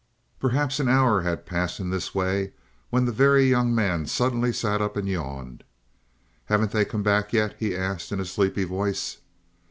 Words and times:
Perhaps 0.39 0.79
an 0.79 0.87
hour 0.89 1.21
passed 1.37 1.79
in 1.79 1.91
this 1.91 2.15
way, 2.15 2.53
when 2.89 3.05
the 3.05 3.11
Very 3.11 3.47
Young 3.47 3.75
Man 3.75 4.07
suddenly 4.07 4.51
sat 4.51 4.81
up 4.81 4.97
and 4.97 5.07
yawned. 5.07 5.63
"Haven't 6.45 6.71
they 6.71 6.85
come 6.85 7.03
back 7.03 7.33
yet?" 7.33 7.55
he 7.59 7.75
asked 7.77 8.11
in 8.11 8.19
a 8.19 8.25
sleepy 8.25 8.63
voice. 8.63 9.17